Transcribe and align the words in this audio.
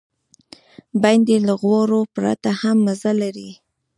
بېنډۍ 1.01 1.37
له 1.47 1.53
غوړو 1.61 1.99
پرته 2.15 2.49
هم 2.61 2.77
مزه 2.85 3.11
لري 3.21 3.49